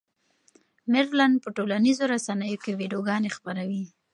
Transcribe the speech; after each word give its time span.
مېرلن 0.91 1.33
په 1.43 1.49
ټولنیزو 1.57 2.03
رسنیو 2.13 2.61
کې 2.63 2.77
ویډیوګانې 2.79 3.29
خپروي. 3.37 3.83